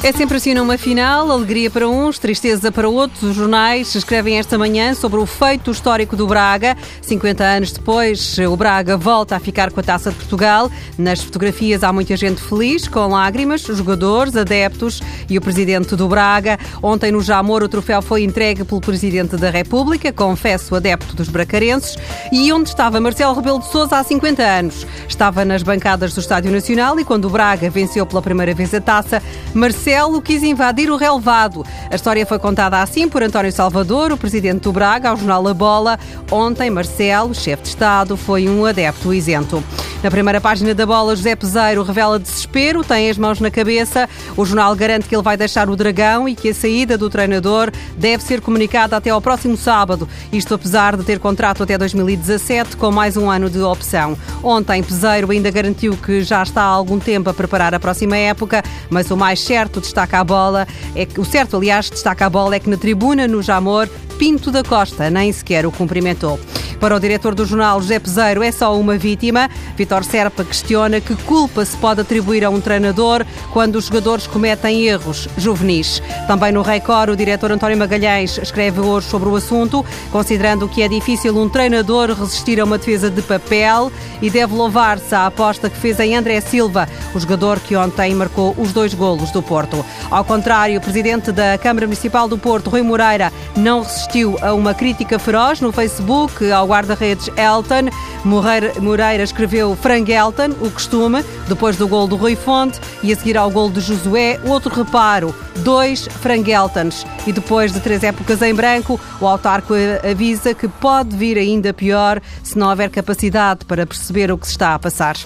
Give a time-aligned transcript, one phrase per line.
[0.00, 3.20] É sempre assim numa final, alegria para uns, tristeza para outros.
[3.24, 6.76] Os jornais escrevem esta manhã sobre o feito histórico do Braga.
[7.02, 10.70] 50 anos depois, o Braga volta a ficar com a Taça de Portugal.
[10.96, 16.60] Nas fotografias há muita gente feliz, com lágrimas, jogadores, adeptos e o presidente do Braga.
[16.80, 21.96] Ontem no Jamor o troféu foi entregue pelo presidente da República, confesso adepto dos bracarenses.
[22.30, 24.86] E onde estava Marcelo Rebelo de Sousa há 50 anos?
[25.08, 28.80] Estava nas bancadas do Estádio Nacional e quando o Braga venceu pela primeira vez a
[28.80, 29.22] taça,
[29.54, 31.64] Marcelo quis invadir o relevado.
[31.90, 35.54] A história foi contada assim por António Salvador, o presidente do Braga, ao jornal A
[35.54, 35.98] Bola.
[36.30, 39.64] Ontem, Marcelo, chefe de Estado, foi um adepto isento.
[40.02, 44.08] Na primeira página da bola, José Peseiro revela desespero, tem as mãos na cabeça.
[44.36, 47.72] O jornal garante que ele vai deixar o Dragão e que a saída do treinador
[47.96, 50.08] deve ser comunicada até ao próximo sábado.
[50.32, 54.16] Isto apesar de ter contrato até 2017, com mais um ano de opção.
[54.40, 58.62] Ontem, Peseiro ainda garantiu que já está há algum tempo a preparar a próxima época,
[58.90, 62.56] mas o mais certo destaca a bola é que o certo, aliás, destaca a bola
[62.56, 63.88] é que na tribuna no Jamor
[64.18, 66.40] Pinto da Costa nem sequer o cumprimentou.
[66.80, 69.50] Para o diretor do jornal, José Peseiro, é só uma vítima.
[69.76, 74.86] Vitor Serpa questiona que culpa se pode atribuir a um treinador quando os jogadores cometem
[74.86, 76.00] erros juvenis.
[76.28, 80.88] Também no Record, o diretor António Magalhães escreve hoje sobre o assunto, considerando que é
[80.88, 83.90] difícil um treinador resistir a uma defesa de papel
[84.22, 88.54] e deve louvar-se à aposta que fez em André Silva, o jogador que ontem marcou
[88.56, 89.84] os dois golos do Porto.
[90.10, 94.74] Ao contrário, o presidente da Câmara Municipal do Porto, Rui Moreira, não resistiu a uma
[94.74, 97.90] crítica feroz no Facebook ao guarda-redes Elton.
[98.24, 103.36] Moreira escreveu Frank Elton, o costume, depois do gol do Rui Fonte e a seguir
[103.36, 107.06] ao gol de Josué, outro reparo, dois Frank Eltons.
[107.26, 109.74] E depois de três épocas em branco, o autarco
[110.08, 114.52] avisa que pode vir ainda pior se não houver capacidade para perceber o que se
[114.52, 115.16] está a passar.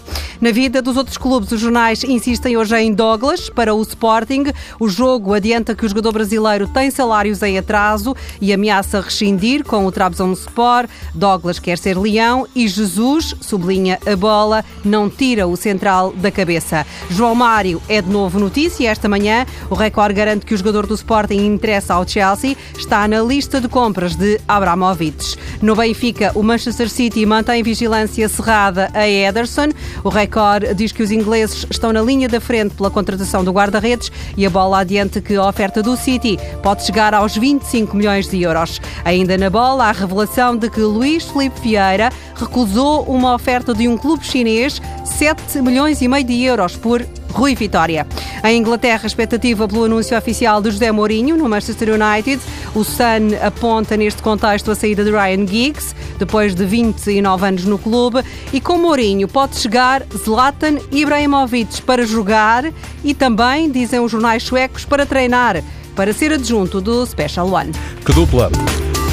[0.41, 4.45] Na vida dos outros clubes, os jornais insistem hoje em Douglas para o Sporting.
[4.79, 9.87] O jogo adianta que o jogador brasileiro tem salários em atraso e ameaça rescindir com
[9.87, 10.89] o Trabzonspor.
[11.15, 16.87] Douglas quer ser leão e Jesus, sublinha a bola, não tira o central da cabeça.
[17.11, 19.47] João Mário é de novo notícia esta manhã.
[19.71, 22.57] O Record garante que o jogador do Sporting interessa ao Chelsea.
[22.77, 25.37] Está na lista de compras de Abramovich.
[25.61, 29.69] No Benfica, o Manchester City mantém vigilância cerrada a Ederson.
[30.03, 34.11] O Record diz que os ingleses estão na linha da frente pela contratação do guarda-redes
[34.37, 38.43] e a bola adiante que a oferta do City pode chegar aos 25 milhões de
[38.43, 38.81] euros.
[39.05, 40.81] Ainda na bola, a revelação de que
[41.23, 46.43] Luís Felipe Vieira recusou uma oferta de um clube chinês 7 milhões e meio de
[46.43, 48.07] euros por Rui Vitória.
[48.45, 52.43] Em Inglaterra, expectativa pelo anúncio oficial de José Mourinho no Manchester United.
[52.75, 57.79] O Sun aponta neste contexto a saída de Ryan Giggs, depois de 29 anos no
[57.79, 58.23] clube.
[58.53, 62.65] E com Mourinho pode chegar Zlatan Ibrahimovic para jogar
[63.05, 65.63] e também, dizem os jornais suecos, para treinar,
[65.95, 67.73] para ser adjunto do Special One.
[68.05, 68.51] Que dupla!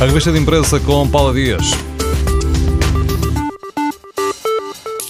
[0.01, 1.88] A revista de imprensa com Paula Dias.